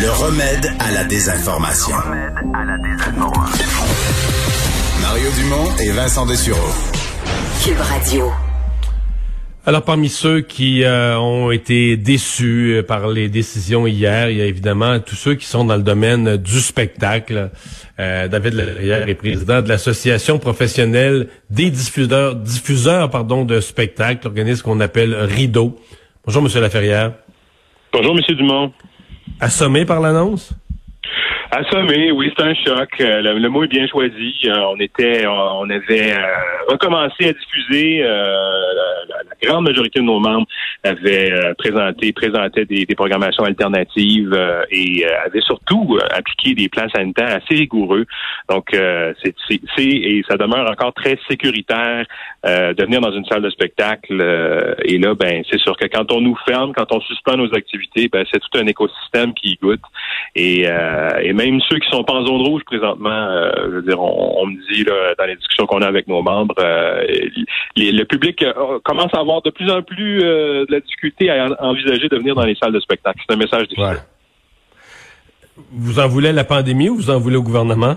[0.00, 1.96] Le remède à la désinformation.
[5.00, 6.58] Mario Dumont et Vincent Dessureau.
[7.62, 8.30] Cube Radio.
[9.66, 14.42] Alors, parmi ceux qui euh, ont été déçus euh, par les décisions hier, il y
[14.42, 17.50] a évidemment tous ceux qui sont dans le domaine du spectacle.
[17.98, 24.62] Euh, David Laferrière est président de l'Association professionnelle des diffuseurs, diffuseurs pardon, de spectacles, l'organisme
[24.64, 25.80] qu'on appelle Rideau.
[26.26, 27.12] Bonjour, Monsieur Laferrière.
[27.96, 28.72] Bonjour, Monsieur Dumont.
[29.38, 30.52] Assommé par l'annonce?
[31.50, 32.88] Assommé, oui, c'est un choc.
[33.00, 34.34] Euh, le, le, mot est bien choisi.
[34.46, 36.26] Euh, on était, on avait euh,
[36.68, 38.00] recommencé à diffuser.
[38.00, 38.14] La,
[39.08, 40.46] la, grande majorité de nos membres
[40.84, 44.34] avaient présenté, présentaient des, des programmations alternatives
[44.70, 48.06] et avaient surtout appliqué des plans sanitaires assez rigoureux.
[48.48, 49.34] Donc, c'est,
[49.78, 52.06] et ça demeure encore très sécuritaire
[52.44, 54.14] de venir dans une salle de spectacle.
[54.84, 58.08] et là, ben, c'est sûr que quand on nous ferme, quand on suspend nos activités,
[58.08, 59.82] ben, c'est tout un écosystème qui goûte.
[60.34, 64.00] Et, et même ceux qui sont pas en zone rouge présentement, euh, je veux dire,
[64.00, 67.04] on, me dit là, dans les discussions qu'on a avec nos membres, euh,
[67.76, 72.08] le public euh, commence à avoir de plus en plus de la difficulté à envisager
[72.08, 73.20] de venir dans les salles de spectacle.
[73.26, 74.02] C'est un message difficile.
[75.70, 77.96] Vous en voulez la pandémie ou vous en voulez au gouvernement?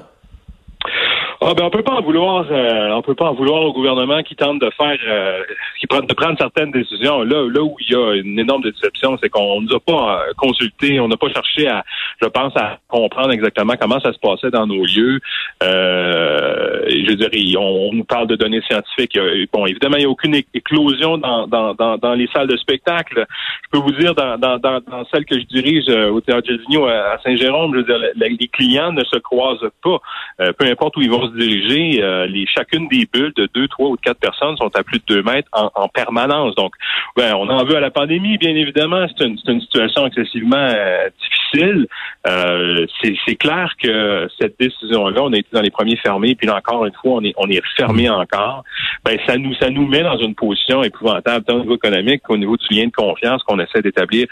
[1.49, 4.21] Ah ben on peut pas en vouloir, euh, on peut pas en vouloir au gouvernement
[4.21, 5.43] qui tente de faire, euh,
[5.79, 7.23] qui prend, de prendre certaines décisions.
[7.23, 10.33] Là, là où il y a une énorme déception, c'est qu'on nous a pas euh,
[10.35, 11.85] consulté, on n'a pas cherché à,
[12.21, 15.21] je pense, à comprendre exactement comment ça se passait dans nos lieux.
[15.63, 19.17] Euh, je dirais, on, nous parle de données scientifiques.
[19.53, 23.25] Bon, évidemment, il n'y a aucune éclosion dans, dans, dans, dans, les salles de spectacle.
[23.63, 27.71] Je peux vous dire, dans, dans, dans, que je dirige au Théâtre Gésigno à Saint-Jérôme,
[27.73, 29.99] je veux dire, les clients ne se croisent pas,
[30.37, 33.95] peu importe où ils vont diriger, euh, les, chacune des bulles de deux, trois ou
[33.95, 36.55] quatre personnes sont à plus de deux mètres en, permanence.
[36.55, 36.73] Donc,
[37.15, 39.07] ben, on en veut à la pandémie, bien évidemment.
[39.07, 41.46] C'est une, une, situation excessivement euh, difficile.
[41.55, 46.57] Euh, c'est clair que cette décision-là, on a été dans les premiers fermés, puis là
[46.57, 48.63] encore une fois, on est, on est fermé encore.
[49.05, 52.37] Ben, ça nous, ça nous met dans une position épouvantable, tant au niveau économique qu'au
[52.37, 54.27] niveau du lien de confiance qu'on essaie d'établir,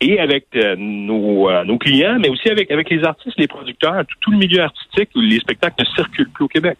[0.00, 4.30] et avec nos, nos clients, mais aussi avec, avec les artistes, les producteurs, tout, tout
[4.30, 6.78] le milieu artistique où les spectacles ne circulent plus au Québec.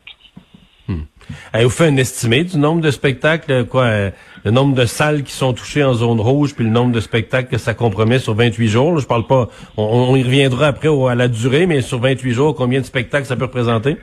[0.90, 1.62] Hmm.
[1.62, 4.10] vous faites un estimé du nombre de spectacles, quoi, euh,
[4.44, 7.48] le nombre de salles qui sont touchées en zone rouge, puis le nombre de spectacles
[7.48, 8.98] que ça compromet sur 28 jours.
[8.98, 12.80] je parle pas, on, y reviendra après à la durée, mais sur 28 jours, combien
[12.80, 13.98] de spectacles ça peut représenter?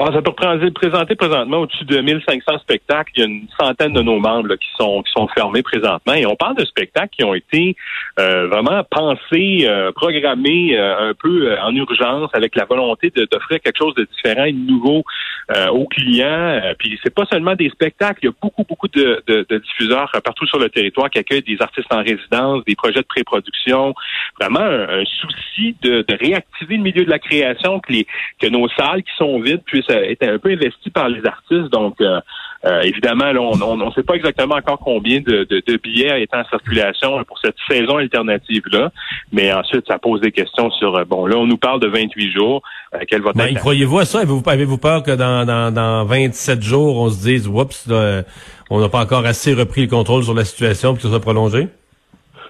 [0.00, 3.10] Ah, ça peut présenter présentement au-dessus de 1500 spectacles.
[3.16, 6.14] Il y a une centaine de nos membres qui sont qui sont fermés présentement.
[6.14, 7.74] Et on parle de spectacles qui ont été
[8.20, 13.76] euh, vraiment pensés, euh, programmés euh, un peu en urgence avec la volonté d'offrir quelque
[13.76, 15.02] chose de différent et de nouveau
[15.72, 16.60] aux clients.
[16.78, 18.18] puis c'est pas seulement des spectacles.
[18.22, 21.42] Il y a beaucoup, beaucoup de, de, de, diffuseurs partout sur le territoire qui accueillent
[21.42, 23.94] des artistes en résidence, des projets de pré-production.
[24.38, 28.06] Vraiment un, souci de, de, réactiver le milieu de la création, que, les,
[28.38, 31.70] que nos salles qui sont vides puissent était un peu investi par les artistes.
[31.72, 32.20] Donc, euh,
[32.64, 35.46] euh, évidemment, on ne sait pas exactement encore combien de,
[35.82, 38.90] billets étaient en circulation pour cette saison alternative-là.
[39.32, 42.32] Mais ensuite, ça pose des questions sur, euh, bon, là, on nous parle de 28
[42.32, 42.62] jours.
[43.08, 44.20] quelle va ben, Croyez-vous à ça?
[44.20, 47.88] Avez-vous peur que dans, dans, dans 27 jours, on se dise, oups,
[48.70, 51.20] on n'a pas encore assez repris le contrôle sur la situation pour que ça soit
[51.20, 51.68] prolongé?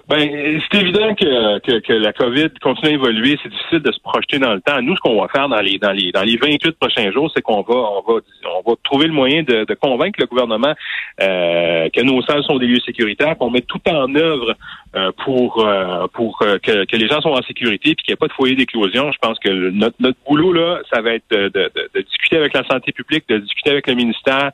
[0.09, 3.37] Ben, c'est évident que, que, que, la COVID continue à évoluer.
[3.43, 4.81] C'est difficile de se projeter dans le temps.
[4.81, 7.43] Nous, ce qu'on va faire dans les dans les dans les 28 prochains jours, c'est
[7.43, 8.19] qu'on va on va
[8.55, 10.73] on va trouver le moyen de, de convaincre le gouvernement
[11.21, 14.55] euh, que nos salles sont des lieux sécuritaires, qu'on met tout en œuvre
[14.95, 18.17] euh, pour euh, pour que, que, les gens soient en sécurité puis qu'il n'y ait
[18.17, 19.11] pas de foyer d'éclosion.
[19.11, 22.55] Je pense que notre, notre boulot là, ça va être de, de, de, discuter avec
[22.55, 24.53] la santé publique, de discuter avec le ministère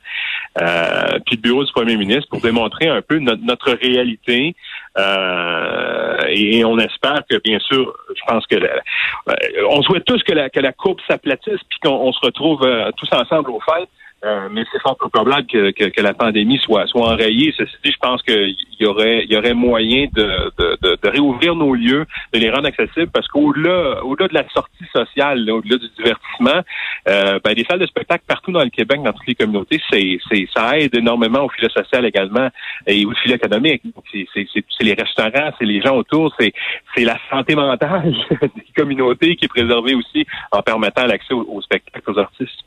[1.26, 4.54] puis le bureau du premier ministre pour démontrer un peu notre, notre réalité.
[4.98, 9.36] Euh, et, on espère que, bien sûr, je pense que euh,
[9.70, 13.10] on souhaite tous que la, que la courbe s'aplatisse puis qu'on se retrouve euh, tous
[13.14, 13.90] ensemble au fait.
[14.26, 17.54] Euh, mais c'est fort probable que, que, que, la pandémie soit, soit enrayée.
[17.56, 21.54] Ceci dit, je pense qu'il y aurait, y aurait moyen de, de, de, de, réouvrir
[21.54, 25.90] nos lieux, de les rendre accessibles, parce qu'au-delà, au-delà de la sortie sociale, au-delà du
[25.96, 26.62] divertissement,
[27.08, 30.18] euh, ben, des salles de spectacle partout dans le Québec, dans toutes les communautés, c'est,
[30.28, 32.50] c'est, ça aide énormément au filet social également
[32.88, 33.84] et au filet économique.
[34.12, 36.52] C'est, c'est, c'est les restaurants, c'est les gens autour, c'est,
[36.96, 42.10] c'est la santé mentale des communautés qui est préservée aussi en permettant l'accès aux spectacles,
[42.10, 42.65] aux artistes.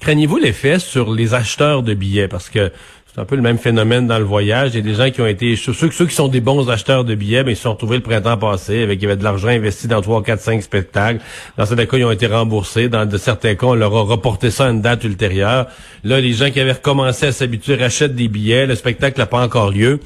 [0.00, 2.28] Craignez-vous l'effet sur les acheteurs de billets?
[2.28, 2.70] Parce que
[3.12, 4.70] c'est un peu le même phénomène dans le voyage.
[4.72, 7.16] Il y a des gens qui ont été, ceux, qui sont des bons acheteurs de
[7.16, 9.48] billets, mais ils se sont retrouvés le printemps passé avec, il y avait de l'argent
[9.48, 11.20] investi dans trois, quatre, cinq spectacles.
[11.56, 12.88] Dans certains cas, ils ont été remboursés.
[12.88, 15.66] Dans de certains cas, on leur a reporté ça à une date ultérieure.
[16.04, 18.66] Là, les gens qui avaient recommencé à s'habituer rachètent des billets.
[18.66, 19.98] Le spectacle n'a pas encore lieu.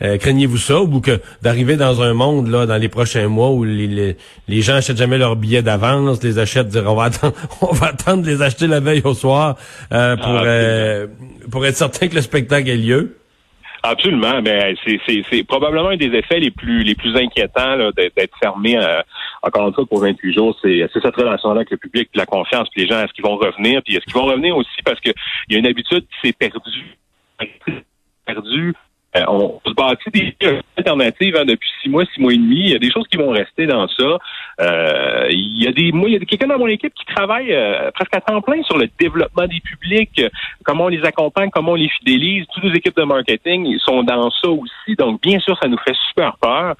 [0.00, 3.64] Euh, craignez-vous ça ou que d'arriver dans un monde là dans les prochains mois où
[3.64, 4.16] les,
[4.48, 7.88] les, gens achètent jamais leurs billets d'avance, les achètent dire on va attendre on va
[7.88, 9.56] attendre de les acheter la veille au soir
[9.92, 11.06] euh, pour ah, euh,
[11.50, 13.18] pour être certain que le spectacle ait lieu?
[13.82, 18.78] Absolument, mais c'est probablement un des effets les plus les plus inquiétants d'être fermé
[19.42, 20.56] encore une fois pour 28 jours.
[20.62, 23.82] C'est cette relation-là avec le public, la confiance, puis les gens, est-ce qu'ils vont revenir,
[23.82, 25.12] puis est-ce qu'ils vont revenir aussi parce qu'il
[25.50, 26.96] y a une habitude qui s'est perdue,
[28.24, 28.74] perdue
[29.14, 30.34] euh, on se bâtit des
[30.76, 32.60] alternatives hein, depuis six mois, six mois et demi.
[32.60, 34.18] Il y a des choses qui vont rester dans ça.
[34.60, 37.52] Euh, il y a des, moi, il y a quelqu'un dans mon équipe qui travaille
[37.52, 40.22] euh, presque à temps plein sur le développement des publics,
[40.64, 42.46] comment on les accompagne, comment on les fidélise.
[42.54, 44.96] Toutes les équipes de marketing sont dans ça aussi.
[44.96, 46.74] Donc, bien sûr, ça nous fait super peur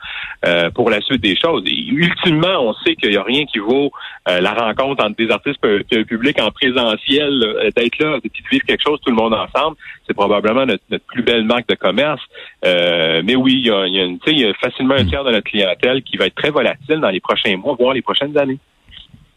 [0.75, 1.63] pour la suite des choses.
[1.67, 3.91] Et ultimement, on sait qu'il n'y a rien qui vaut
[4.27, 8.83] la rencontre entre des artistes et un public en présentiel, d'être là, de vivre quelque
[8.83, 9.77] chose tout le monde ensemble.
[10.07, 12.22] C'est probablement notre plus belle marque de commerce.
[12.65, 15.09] Euh, mais oui, il y a, il y a, facilement un hmm.
[15.09, 18.03] tiers de notre clientèle qui va être très volatile dans les prochains mois, voire les
[18.03, 18.59] prochaines années.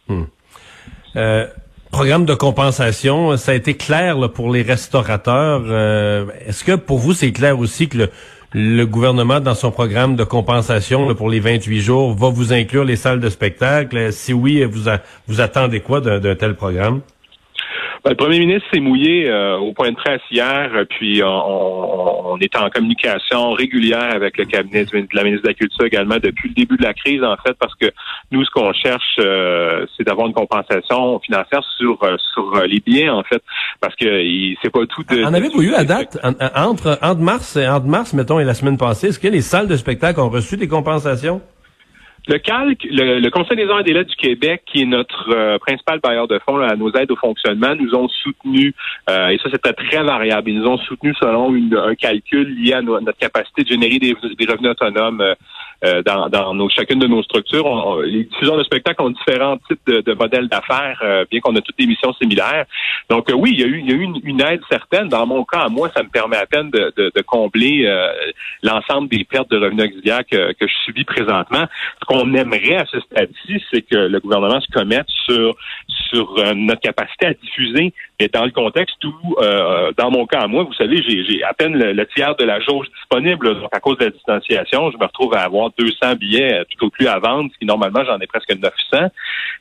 [0.08, 0.24] Hmm.
[1.16, 1.48] Euh,
[1.92, 5.64] programme de compensation, ça a été clair pour les restaurateurs.
[5.66, 8.10] Euh, est-ce que pour vous, c'est clair aussi que
[8.54, 12.96] le, gouvernement, dans son programme de compensation pour les 28 jours, va vous inclure les
[12.96, 14.12] salles de spectacle?
[14.14, 14.90] Si oui, vous,
[15.28, 17.02] vous attendez quoi d'un tel programme?
[18.06, 22.38] Ben, le premier ministre s'est mouillé euh, au point de presse hier, puis on, on,
[22.38, 26.50] est en communication régulière avec le cabinet de la ministre de la Culture également depuis
[26.50, 27.88] le début de la crise, en fait, parce que
[28.30, 33.12] nous, ce qu'on cherche, euh, c'est d'avoir une compensation financière sur euh, sur les biens,
[33.12, 33.42] en fait,
[33.82, 34.06] parce que
[34.62, 35.04] c'est pas tout.
[35.12, 36.20] en avez-vous eu à date
[36.56, 39.68] entre entre mars et entre mars, mettons, et la semaine passée, est-ce que les salles
[39.68, 41.42] de spectacle ont reçu des compensations?
[42.28, 45.60] Le calque, le, Conseil des arts et des lettres du Québec, qui est notre euh,
[45.60, 48.74] principal bailleur de fonds à nos aides au fonctionnement, nous ont soutenu,
[49.10, 52.82] euh, et ça c'était très variable, ils nous ont soutenu selon un calcul lié à
[52.82, 55.36] notre capacité de générer des, revenus autonomes euh,
[55.84, 58.02] euh, dans, dans nos, chacune de nos structures.
[58.04, 61.78] les diffuseurs de spectacles ont différents types de, modèles d'affaires, euh, bien qu'on a toutes
[61.78, 62.66] des missions similaires.
[63.10, 65.10] Donc euh, oui, il y a eu, il y a eu une, aide certaine.
[65.10, 67.88] Dans mon cas, à moi, ça me permet à peine de, de, de combler
[68.64, 71.66] l'ensemble des pertes de revenus auxiliaires que, que je subis présentement.
[72.16, 75.56] Qu'on aimerait à ce stade-ci, c'est que le gouvernement se commette sur
[76.10, 79.36] sur notre capacité à diffuser, mais dans le contexte où,
[79.98, 83.60] dans mon cas moi, vous savez, j'ai à peine le, tiers de la jauge disponible.
[83.60, 86.90] Donc, à cause de la distanciation, je me retrouve à avoir 200 billets tout au
[86.90, 89.10] plus à vendre, ce qui normalement j'en ai presque 900.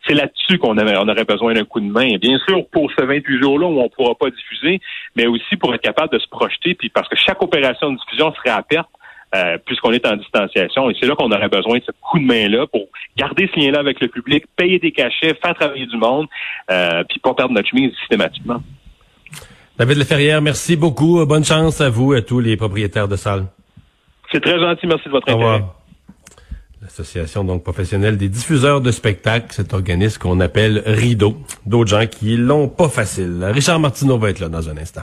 [0.07, 2.17] C'est là-dessus qu'on on aurait besoin d'un coup de main.
[2.21, 4.81] Bien sûr, pour ce 28 jours-là où on ne pourra pas diffuser,
[5.17, 8.33] mais aussi pour être capable de se projeter, puis parce que chaque opération de diffusion
[8.35, 8.89] serait à perte.
[9.35, 10.89] Euh, puisqu'on est en distanciation.
[10.91, 12.83] Et c'est là qu'on aurait besoin de ce coup de main-là pour
[13.17, 16.27] garder ce lien-là avec le public, payer des cachets, faire travailler du monde,
[16.71, 18.63] euh, puis pas perdre notre chemise systématiquement.
[19.77, 21.27] David Leferrière, merci beaucoup.
[21.27, 23.47] Bonne chance à vous et à tous les propriétaires de salles.
[24.31, 24.87] C'est très gentil.
[24.87, 25.65] Merci de votre intérêt.
[26.81, 31.39] L'association donc professionnelle des diffuseurs de spectacles, cet organisme qu'on appelle Rideau.
[31.67, 33.43] D'autres gens qui l'ont pas facile.
[33.43, 35.03] Richard Martineau va être là dans un instant.